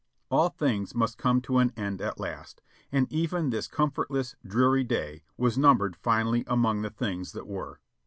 [0.31, 4.83] All things must come to an end at last; and even this com fortless, dreary
[4.83, 7.79] day was numbered finally among the things that were.